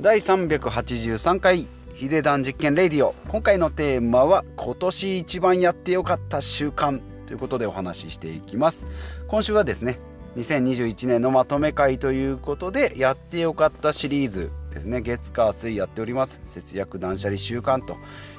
[0.00, 3.16] 第383回ヒデダン実験レディオ。
[3.26, 7.00] 今回のテーマは今年一番やってよかった習慣。
[7.26, 8.86] ということでお話ししていきます。
[9.26, 9.98] 今週はですね
[10.36, 15.00] 2021年のまとめ会ということでやってよかったシリーズですね。
[15.00, 16.40] 月火水やっております。
[16.44, 17.96] 節約断捨離習慣と。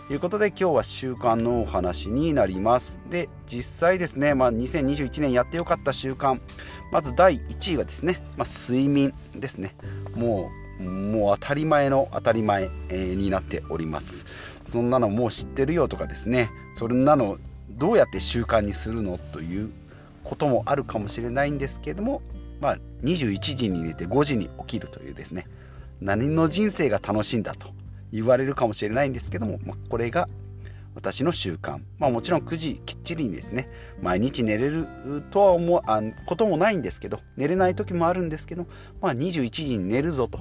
[0.10, 3.02] いうことで今日は習慣のお話になります。
[3.10, 6.40] で実際ですね、まあ、2021年やってよかった習慣。
[6.94, 9.76] まず第1位はですね、まあ、睡眠ですね。
[10.16, 14.26] もうもう当たり前の当たり前、になっております。
[14.66, 16.50] そんなのもう知ってるよとかですね。
[16.74, 17.38] そんなの
[17.72, 19.72] どうやって習慣にするのという
[20.24, 22.22] こともあるかもしれないんですけども
[22.62, 25.48] まあ21時に寝て5時に起きるというですね。
[26.02, 27.68] 何の人生が楽しいんだと
[28.12, 30.30] 言われるかもしれないんですけども、まあ、これが
[30.96, 31.82] 私の習慣。
[31.98, 33.70] まあもちろん9時きっちりにですね
[34.02, 34.86] 毎日寝れる
[35.32, 38.68] とは思うあこともないんですけど寝れない時もあるんですけど
[39.02, 40.40] まあ21時に寝るぞと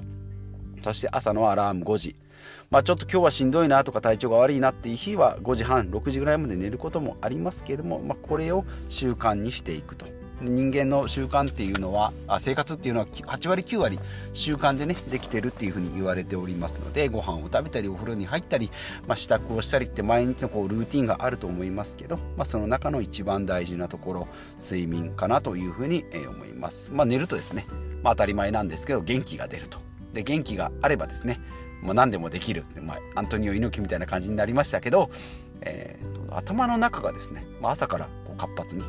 [0.82, 2.16] そして朝のアラーム5時。
[2.70, 10.06] まあちょっと今日はしんどいなとか体調が悪いなっていう日は5時半、6時ぐらいまで寝ることもありますけれども、まあ、これを習慣にしていくと。
[10.40, 13.98] 人間の習慣っていうのはあ生活っていうのは8割9割
[14.32, 18.70] 習慣でねできてるっていうふうに言われておりますのでご飯を食べたりお風呂に入ったり、
[19.06, 24.28] まあ、支度をしたりって毎日のこうルーティンがあると思いますけど、まあ、その中の一番大事なところ
[24.60, 27.66] 睡眠かなというふうに思います、まあ、寝るとですね、
[28.02, 31.40] まあ、当たり前なんですけど元気が出るとで元気があればですね
[31.82, 35.10] もう何でもできる、まあ、アントニオ猪木みたいな感じになりましたけど、
[35.60, 38.82] えー、頭の中がですね、まあ、朝からこう活発に、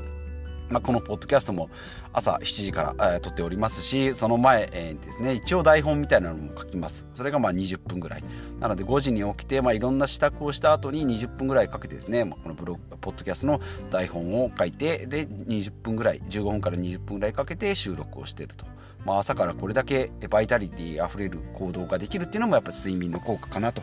[0.70, 1.70] まあ、このポッドキャストも
[2.14, 7.08] 朝7時から、えー、撮っておりますしその前、えー、ですね一応台本みたいなのも書きます。
[7.14, 8.24] それがまあ20分ぐらい。
[8.60, 18.66] なので5時に起きて、まあ、いろんな支度をした後に20分ぐらいかけてですね、まあ、このブログポッドキャストの台本を書いてで20分ぐらい15分から20分ぐらいかけて収録をしていると。
[19.06, 23.82] まあ、朝からこれだけバイタリティあふれる行動ができるっていうのもやっぱ睡眠の効果かなと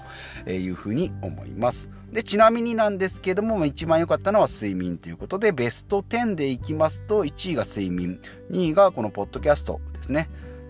[0.51, 8.21] いうふうに思いますでちなみになんですけども一番良かったのは睡眠ということでベスト10でいきますと1位が睡眠
[8.51, 10.29] 2位がこのポッドキャストですね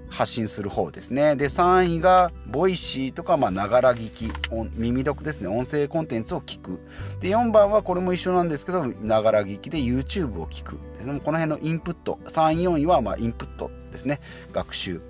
[0.09, 1.37] 発信する方ですね。
[1.37, 4.31] で、3位が、ボイシーとか、まあ、ながら聞き、
[4.76, 5.48] 耳読ですね。
[5.48, 6.81] 音声コンテンツを聞く。
[7.21, 10.78] で、4番はこれも一緒なんですけど、ながら聞きで YouTube を聞く。
[10.98, 12.19] でこの辺のインプット。
[12.26, 14.21] 3位、4位は、まあ、インプットですね。
[14.53, 15.01] 学習。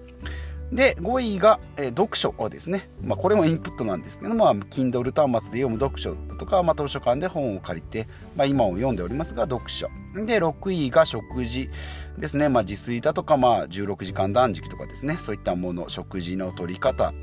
[0.72, 2.88] で、5位が、えー、読書ですね。
[3.02, 9.88] まあ、これもインプットなんですけども、まあ、Kindle 端末で読む読書とか、まあ、図書館で本を借りて、まあ、今を読んでおりますが、読書。
[10.14, 11.70] で、6位が食事
[12.18, 12.48] ですね。
[12.48, 15.16] まあ、自炊だとか、まあ、16時間断食とかですね。
[15.16, 17.14] そういったもの、食事の取り方、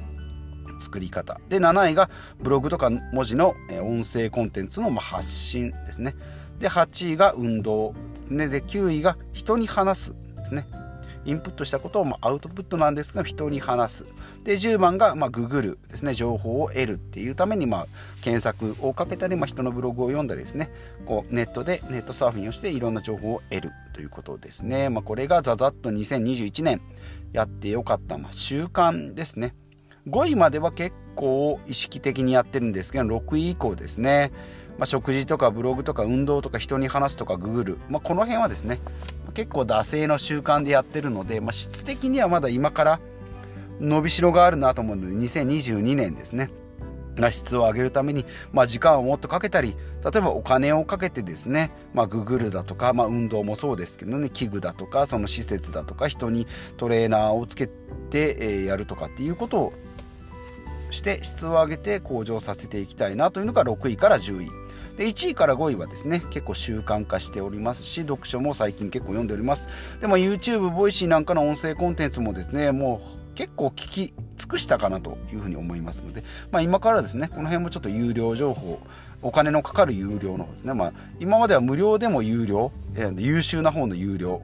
[0.80, 1.42] 作り方。
[1.50, 2.10] で、7位が
[2.40, 6.16] ブログとか文字の音声コンテンツの発信ですね。
[6.60, 7.94] で、8位が運動。
[8.30, 10.66] で、9位が人に話すですね。
[11.26, 14.06] インプットしたことをまアウトプットなんですが人に話す。
[14.44, 16.14] で10番がまググるですね。
[16.14, 17.88] 情報を得るっていうためにま
[18.22, 20.72] 検索をかけたり、ま人のブログを読んだりですね。
[21.06, 26.82] こうネットでネットサーフィンをしていろんな情報を得るということですね、まあ、これがザザッと2021年
[27.32, 29.56] やってよかった、まあ、習慣ですね。
[30.08, 34.32] 5位までは結構意識的にやってるんですけど6位以降ですね。
[34.78, 38.80] まあ、食事とかブログとか運動とか人に話すとかググる、まあ、この辺はですね
[39.34, 43.00] 結構惰性の習慣でやってるので、まあ、質的にはまだ今から
[43.80, 46.50] 伸びしろがあるなと思うので2022年ですね。
[47.30, 57.74] 質を上げるために、まあ、時間をもっとかけたり例えばお金をかけてですね、まあ、ググルだとか、まあ、運動もそうですけどね器具だとかその施設だとか人にトレーナーをつけて、
[58.40, 59.74] えー、やるとかっていうことを
[60.90, 64.63] して質を上げて向上させていきたいなというのが6位から10位。
[64.98, 73.02] で1位から5位はですね結構習慣化しておりますし読書も最近結構読んでおりますでも YouTube Voicy なんかの音声コンテンツもですねも
[73.32, 78.80] う結構聞き尽くしたかなというふうに思いますので、まあ、今からですねこの辺もちょっと有料情報
[79.24, 82.74] お金のかかる有料の方ですね、まあ、今までは無料でも有料、
[83.16, 84.38] 優秀な方の有料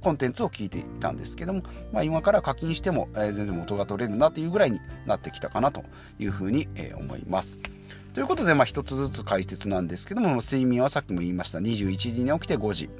[0.00, 1.62] コンテンツを聞いていたんですけども、
[1.92, 5.84] まあ、今から課金しても、全然元が取れるなというぐらいになってきたかなと
[6.18, 6.66] いうふうに、
[6.98, 7.60] 思います。
[8.14, 12.90] ということで、まあ、一つずつ解説なんですけども、睡眠はさっきも言いました、21時に起きて5時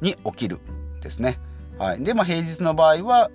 [0.00, 0.58] に起きる
[1.00, 1.38] ですね。
[1.78, 2.02] はい。
[2.02, 3.30] で、まあ、平日の場合は、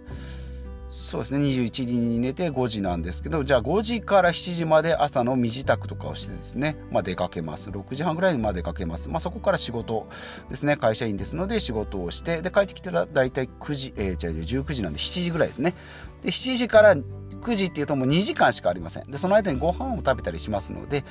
[0.94, 7.72] そうですね、21時に寝て5時なんですけど、じゃあ5時から7時まで朝の身支度とかをしてですね、まあ、出かけます。
[7.72, 9.10] 6時半ぐらいまで出かけます。
[9.10, 10.08] まあ、そこから仕事
[10.52, 15.74] ですね、会社員ですので仕事をして、で、帰ってきたら大体9時、えー、違う違う、19時なんで7時ぐらいですね。
[16.22, 19.10] で、7時から9時っていうともう2時間しかありません。
[19.10, 21.04] で、その間にご飯を食べたりしますので、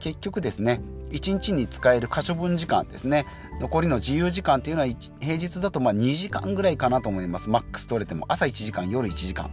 [0.00, 3.26] 結局ですね、1日に使える可処分時間ですね、
[3.60, 4.88] 残りの自由時間っていうのは
[5.20, 7.50] 平日だとまあ2時間ぐらいかなと思います。
[7.50, 9.50] マックス取れても朝1時間、夜1時時間。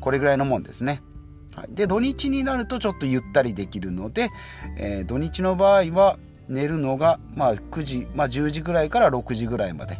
[0.00, 1.02] これぐらいのもんですね。
[1.54, 4.30] はい、で土日になるとちょっとゆったりできるので、
[4.76, 6.18] えー、土日の場合は
[6.48, 9.98] 寝るのが、まあ、9時、まあ、10時ぐらいから6時ぐらいまで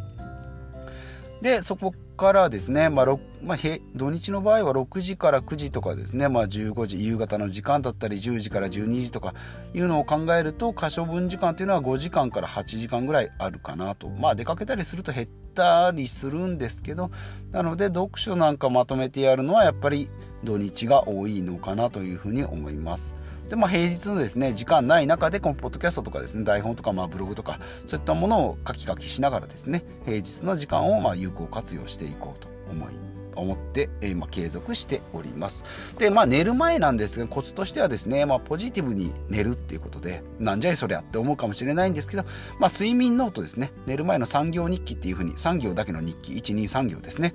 [1.41, 3.05] でそこからですね、まあ
[3.41, 3.57] まあ、
[3.95, 9.33] 土日の場合は6時から9時とかですね、まあ、15時夕方の時間だったり10時から12時とか
[9.73, 17.09] いうのを考えると可処分時間というのは5時間から8時間ぐらいあるかなとまあ出かけたりすると減ったりするんですけど
[17.49, 20.07] なので読書なんかまとめてやるのはやっぱり
[20.43, 23.15] 土日が多いのかなというふうに思います。
[23.51, 32.93] で、まあ、平日のですね、時間ない中で、このポッドキャストとかですね、台本とか、まあ、ブログとか、そういったものを書き書きしながらですね、平日の時間を、まあ、有効活用していこうと思い
[33.35, 35.65] 思って、えー、まあ、継続しております。
[35.97, 42.23] で、まあ、寝る前なんですが、コツとしてはですね、まあ、ポジティブに寝るっていうことで、なんじゃいそりゃって思うかもしれないんですけど、
[42.57, 47.33] まあ、睡眠ノートですね、寝る前の三行日記っていうふうに、三行だけの日記、1、2、3行ですね。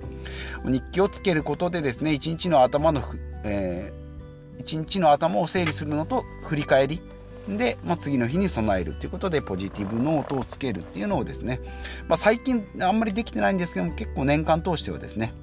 [0.65, 3.03] 日記をつけることでですね、1日の頭の、
[3.43, 4.06] えー
[4.57, 7.01] 一日の頭を整理するのと振り返り。
[7.47, 11.61] で、まあ、次の日に備えるということでポジティブノートをつけるっていうのをですね、
[12.09, 15.33] まあ、最近あんまりできてないんですけども結構年間通してはですね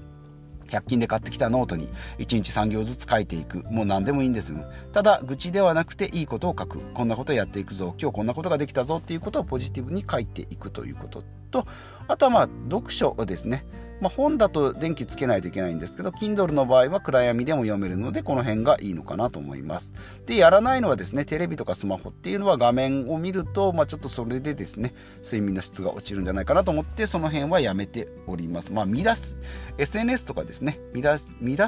[0.69, 1.89] 100均で買ってきたノートに
[2.19, 3.59] 1日3行ずつ書いていく。
[3.71, 4.53] もう何でもいいんです
[4.93, 6.81] ただ愚痴ではなくていいことを書く。
[6.93, 7.95] こんなことやっていくぞ。
[7.99, 11.23] 今日こんなことができたぞっていうことをポジティブに書いていくということ
[11.55, 11.67] と
[12.09, 13.65] あとはまあ読書ですね
[14.01, 19.93] まあ、本だと電気つけないといけないんですけど Kindle の場合は暗闇でも読めるのでこの辺がいいのかなと思います。
[20.27, 28.73] でやらないのはですねテレビとかスマホっていうのは画面を見ると、まあ、ちょっとそれでですね睡眠の質が落ちるんじゃないかなと思ってその辺はやめております。
[28.73, 29.39] まあ見出す
[29.79, 31.19] SNS とかですね見出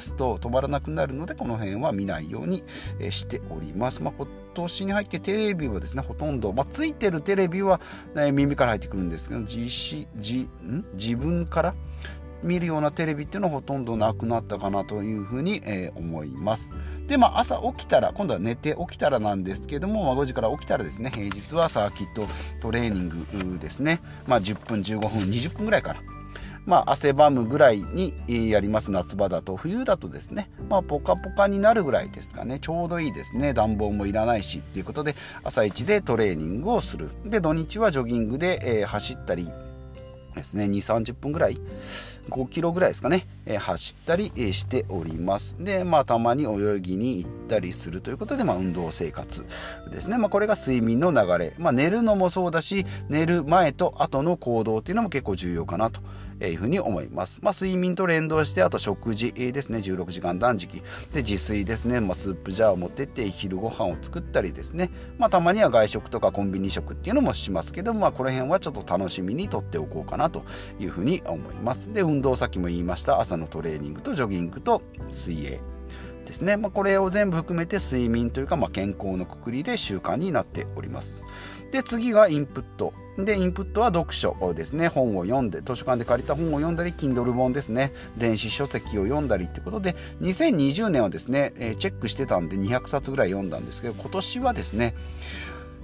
[0.01, 2.65] すと止まらなくなるのでこの辺は見ないように
[3.11, 4.15] しております、まあ、
[4.57, 7.79] 今年に入ってテレビはですねほとんど、まあ、ついてるテレビは、
[8.15, 10.07] ね、耳から入ってくるんですけど自自
[10.95, 11.75] 自分から
[12.43, 16.75] 見るようなテレビっていうのはほとんどなくなったかなというふうに、えー、思います。
[17.07, 22.29] で、まあ、朝起きたら、今度は寝て起きたらなんですけども、まあ、5時から起きたらですね、平日はサーキット
[22.61, 26.16] トレーニングですね、まあ、10分、15分、20分ぐらいから。
[26.67, 28.13] まあ、汗ばむぐらいに
[28.51, 28.91] やります。
[28.91, 29.57] 夏場だと。
[29.57, 32.59] 冬だとですね、まあ、ポカポカになるぐらいですかね。
[32.59, 33.55] ちょうどいいですね。
[33.55, 34.59] 暖房もいらないし。
[34.59, 35.15] っていうことで
[35.45, 37.11] 朝一でトレーニングをする。
[37.25, 39.49] で土日はジョギングで、えー、走ったり
[40.35, 40.65] ですね。
[40.65, 41.61] 2 3 0分ぐらい
[42.31, 45.57] 5キロぐらいですかね、え、走ったり、しております。
[45.59, 49.45] でまあたまに泳ぎに行ったりするということで、まあ、運動生活
[49.91, 56.01] ですね、まあ、これが睡眠の流れ、まあ、寝るのもそうだし寝る前と後の行動っていうのも結構重要かなと
[56.45, 59.79] いうふうに思います、まあ、睡眠と連動してあと食事ですね。
[59.79, 60.83] 16時間断食。
[61.13, 70.45] で自炊ですね、まあ、スープジャーを持ってって昼ご飯を作ったりですね、まあ、たまには外食とかコンビニ食っていうのもしますけど、まあ、この辺はちょっと楽しみにとっておこうかなと
[70.79, 71.93] いうふうに思います。
[71.93, 73.21] で運運動さっきも言いました。
[73.21, 74.81] 朝のトレーニングとジョギングと
[75.13, 75.61] 水泳
[76.25, 81.25] ですね、まあ、これを全部含めて睡眠というか、まあ、健康のくくりで習慣になっております。
[81.73, 82.95] で次がインプット。
[83.19, 84.89] でインプットは読書ですね。
[84.89, 87.93] 本を読んで図書館で借りた本を読んだり Kindle 本ですね。
[88.17, 94.95] 電子書籍を読んだりってことで2020年はですね、え、チェックしてたんで200冊ぐらい読んだんですけど今年はですね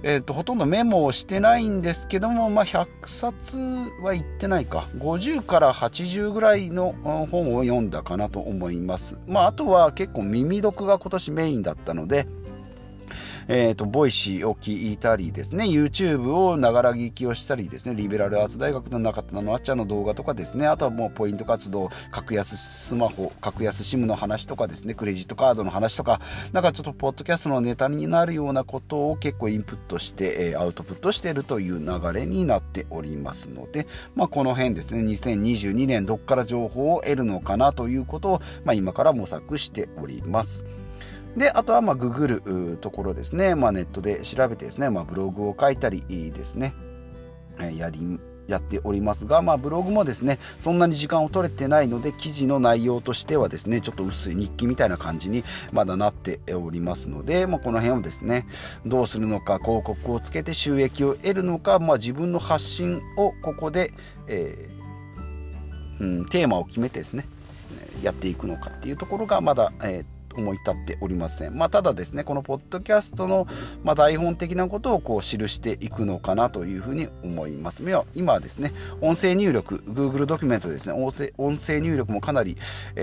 [0.05, 3.57] えーと、ほとんどメモをしてないんですけども、まあ、100冊
[4.03, 4.87] はいってないか。
[4.97, 6.93] 50から80ぐらいの
[7.31, 12.27] 本を読んだかなと思います、まあ、あとは結構耳読が今年メインだったので
[13.47, 26.21] えっ、ー、と、 Voicy を聞いたりですね、YouTube をながら聞きをしたりですね、リベラルアーツ大学の中田のあっちゃんの動画とかですね、あとはもうポイント活動、格安スマホ、格安 SIM の話とかですね、クレジットカードの話とか、
[26.51, 40.65] なんかちょっとポッドキャストのネタになるようなことを結構インプットして、え、アウトプットしているという流れになっておりますので、まあ、この辺ですね、2022年どっから情報を得るのかなということを、まあ、今から模索しております。
[41.37, 46.73] で、あとはまあググるところですね、まあ、ネットで調べてですね、まあ、ブログを書いたりですね、
[47.77, 58.45] やりやっておりますが、まあ、ブログもですねそんなに時間を取れてないので記事の内容としてはですねちょっと薄い日記みたいな感じにまだなっておりますので、まあ、この辺をですね
[58.85, 63.93] どうするのか広告をつけて収益を得るのか、まあ、自分の発信をここで、
[64.27, 67.25] えーうん、テーマを決めてですね
[68.01, 71.55] やっていくのかっていうところがまだ、えー思い立っておりません。
[71.55, 73.47] まあ、ただですね、このポッドキャストの、
[73.83, 77.83] ま、台本的なことをこう記していくのかなというふうに思います。
[78.13, 78.71] 今はですね、
[79.01, 82.57] 音声入力、Google ドキュメントですね、音声音声入力もかなり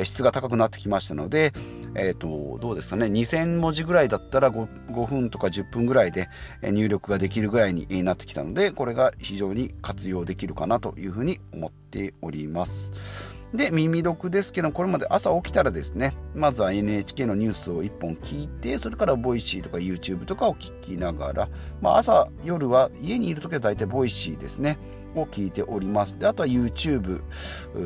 [0.04, 1.52] 質が高くなってきましたので、
[1.94, 6.28] えっ、ー、と、どうですかね、2000文字ぐらいだったら 5, 5分とか10分ぐらいで
[6.62, 13.39] 入力ができるぐらいになってきたので、これが非常に活用できるかなというふうに思っております。
[13.54, 21.48] で耳読ですけどこれまで朝起きたらですねまずは NHK のニュースを1本聞いてそれから Voicy とか YouTube とかを聞きながら、
[21.80, 24.78] まあ、朝夜は家にいる時は大体ボイシーですね
[25.16, 26.18] を聞いております。
[26.20, 27.22] であとは YouTube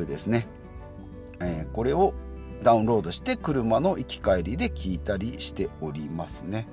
[0.05, 0.47] ですね、
[1.39, 2.13] えー、これを
[2.61, 6.67] ダウンロードして車の行き帰りで聞いたりしておりますね。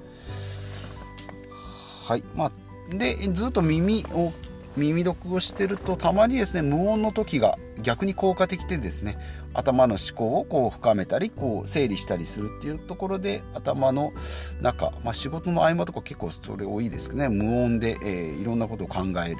[2.04, 2.24] はい。
[2.34, 2.52] まあ
[2.90, 4.32] でずっと耳を
[4.76, 9.18] 耳読をしてるとたまにですね無音の時が逆に効果的でですね
[9.54, 14.12] 頭の思考をこう深めたりこう整理したりするっていうところで頭の
[14.60, 17.28] 中、まあ、仕事の合間とか結構それ多いですけどね。
[17.28, 19.36] 無音で、えー、いろんなことを考える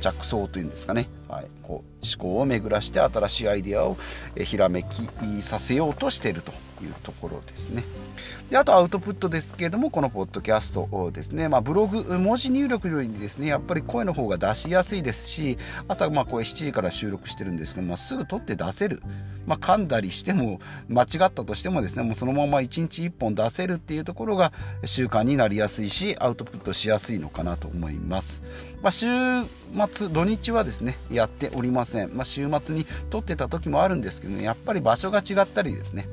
[0.00, 3.96] 着想というんですかね、はい、こう思考を巡らして新しいアイデアを
[4.36, 5.08] ひらめき
[5.40, 6.52] させようとしていると。
[6.84, 7.82] いうところですね。
[8.50, 15.56] であとアウトプットですけれどもこのポッドキャストですね、まあ、ブログ文字入力よりですねやっぱり声の方が出しやすいですし
[15.88, 19.02] 朝まあこれ7時から収録してるんですけど、まあ、すぐ撮って出せる、
[19.46, 24.52] まあ、噛んだりしても間違ったとしてもですねもうそのまま1日1本出せるっていうところが
[24.84, 28.42] 習慣になりやすいしアウトプットしやすいのかなと思います、
[28.82, 29.06] まあ、週
[29.90, 36.06] 末土日はですねやっておりません、まあ、週末に撮ってた時もあるんですけど、ね、やっぱり場所が違ったりですね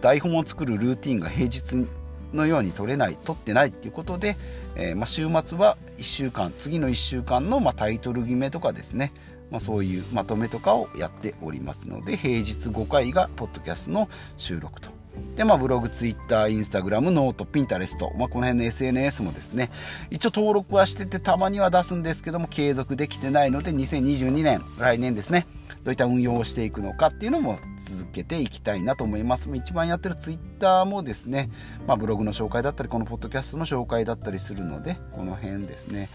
[0.00, 1.86] 台本を作るルーティンが平日
[2.32, 4.36] のように取れない取ってないっていうことで、
[4.74, 9.12] えー、まあ、週末は1週間次の1週間のまあタイトル決めとかですね、
[9.50, 14.95] まあ、そういうまとめとかをやっておりますので平日5回がポッドキャストの収録と。
[15.36, 19.70] で、まあ、ブログ、ツイッター、インスタグラム、ノート、ピンタレスト、まあ、この辺の SNS もですね、
[20.10, 25.46] 一応登録はしてて、たまには出すんですけども、継続できてないので、2022年、来年ですね、
[25.84, 29.50] どういった運用をしていくのかっていうのも続けていきたいなと思います。
[29.54, 31.50] 一番やってるツイッターもですね、
[31.86, 36.08] まあ、ブログの紹介だったり、このポッドキャストの紹介だったりするので、この辺ですね、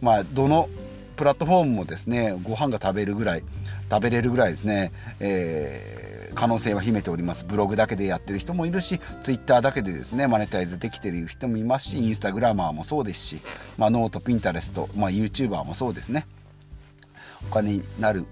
[0.00, 0.68] まあ、どの
[1.16, 3.44] プラットフォームもですね、ご飯が食べるぐらい、
[3.90, 6.07] 食べれるぐらいですね、えー
[6.38, 7.44] 可能性は秘めております。
[7.44, 13.40] ブログだけでやってる人もいるしツイッターだけでですねマネタイズできてる人もいますしインスタグラマーもそうですし、
[13.76, 16.28] まあ、ノートピンタレスト、まあ、YouTuber もそうですね
[17.46, 18.24] お金になる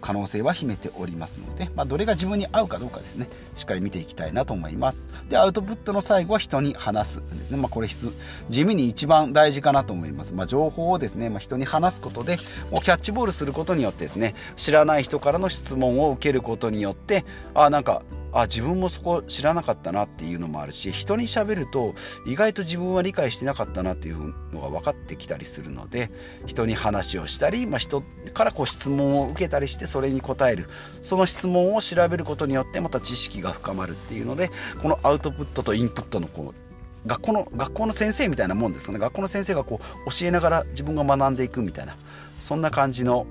[0.00, 3.28] 可能性は秘めておりますので、まあ、どれが自分に合うかどうかですね。
[3.56, 5.08] しっかり見ていきたいなと思います。
[5.28, 12.38] でアウトプットの最後は人に話すですね、まあ、これ地味に一番大事かなと思います、まあ、情報をですね、まあ、人に話すことで
[12.70, 18.02] もうキャッチボールすることによってですね知らない人からの質問を受けることによってあなんか
[18.34, 21.94] あ自分もそこ知らなかったなっていうのもあるし人に喋ると
[22.26, 26.10] 意外と自分は理解してなかったなっていうのが分かってきたりするので
[26.44, 28.02] 人に話をしたり、まあ、人
[28.34, 30.68] からこう質問を受けたりしてそれに答える。
[31.02, 34.50] その質問を調べることによってまた知識が深まるっていうので
[34.82, 38.98] このアウトプットとインプットのこう学校の学校の先生みたいなもんですよね。
[38.98, 41.96] 学校の先生がこう教えながら自分が学んでいくみたいな
[42.40, 43.26] そんな感じの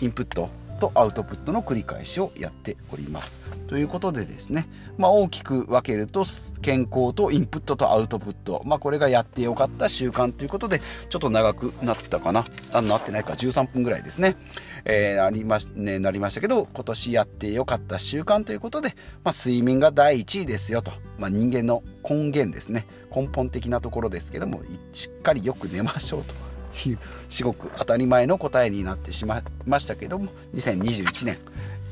[0.00, 0.48] インプット
[0.84, 3.38] とアウトプットの繰り返しをやっております。
[3.68, 4.66] ということでですね、
[4.98, 6.24] まあ、大きく分けると
[6.60, 12.44] 健康とインプットとアウトプット、まあ、これがやってよかった習慣ということでちょっと長くなったかな。
[12.72, 13.32] あなってないか。
[13.32, 14.36] 13分ぐらいですね、
[14.84, 18.90] えー、なりまね、なりましたけど今年やってよかった習慣ということで、
[19.24, 22.86] まあ、睡眠が第1位ですよと、まあ、人間の根源ですね。
[23.14, 24.62] 根本的なところですけども
[24.92, 26.43] しっかりよく寝ましょうと。
[26.86, 31.38] いうすごく当たり前の答えになってしまいましたけども2021年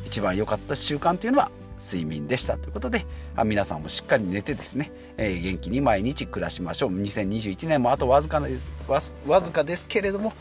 [0.04, 1.50] 一番良かった習慣というのは
[1.82, 3.04] 睡眠でしたということで
[3.44, 6.90] 皆さんもしっかり寝てですね、えー、元気に毎日暮らしましょう。
[6.90, 10.32] 2021年もあとわずかですわわずかですけれども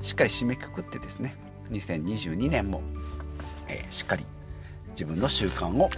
[0.00, 1.36] しっかり締めくくってですね
[1.70, 2.80] 2022年も、
[3.68, 4.24] えー、しっかり
[4.90, 5.90] 自分の習慣を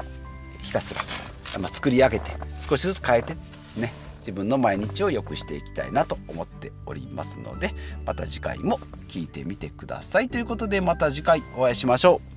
[0.62, 1.02] ひたすら、
[1.61, 3.93] まあ、作り上げて少しずつ変えてですね
[4.25, 7.75] 自分の毎日を良くしていきたいなと思っておりますので
[8.07, 10.31] また次回も聞いてみてください。
[10.31, 12.34] ということでまた次回お会いしましょう。